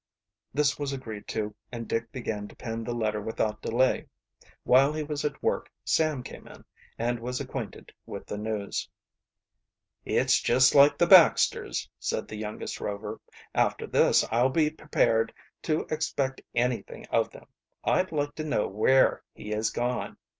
This 0.51 0.79
was 0.79 0.93
agreed 0.93 1.27
to, 1.27 1.53
and 1.71 1.87
Dick 1.87 2.11
began 2.11 2.47
to 2.47 2.55
pen 2.55 2.83
the 2.83 2.95
letter 2.95 3.21
without 3.21 3.61
delay. 3.61 4.07
While 4.63 4.93
he 4.93 5.03
was 5.03 5.23
at 5.23 5.43
work 5.43 5.69
Sam 5.85 6.23
came 6.23 6.47
in 6.47 6.65
and 6.97 7.19
was 7.19 7.39
acquainted 7.39 7.91
with 8.07 8.25
the 8.25 8.39
news. 8.39 8.89
"It's 10.03 10.39
just 10.41 10.73
like 10.73 10.97
the 10.97 11.05
Baxters," 11.05 11.87
said 11.99 12.27
the 12.27 12.35
youngest 12.35 12.81
Rover. 12.81 13.21
"After 13.53 13.85
this, 13.85 14.25
I'll 14.31 14.49
be 14.49 14.71
prepared 14.71 15.31
to 15.61 15.81
expect 15.91 16.41
anything 16.55 17.05
of 17.11 17.29
them. 17.29 17.45
I'd 17.83 18.11
like 18.11 18.33
to 18.37 18.43
know 18.43 18.67
where 18.67 19.21
he 19.35 19.49
has 19.51 19.69
gone? 19.69 20.17